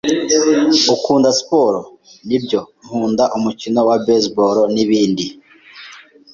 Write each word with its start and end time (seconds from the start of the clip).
"Ukunda 0.95 1.27
siporo?" 1.37 1.79
"Nibyo, 2.27 2.59
nkunda 2.83 3.23
umukino 3.37 3.79
wa 3.89 3.97
baseball, 4.05 4.57
n'ibindi." 4.73 5.25